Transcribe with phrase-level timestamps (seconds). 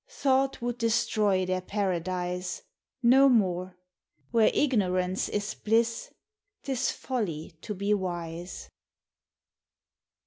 [0.09, 2.63] Thought would destroy their paradise.
[3.03, 3.77] No more:—
[4.31, 6.09] where ignorance is bliss,
[6.63, 8.67] 'T is folly to be wise!